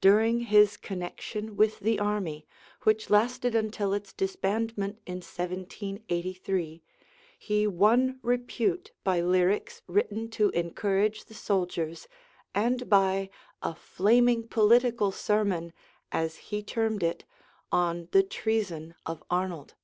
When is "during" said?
0.00-0.40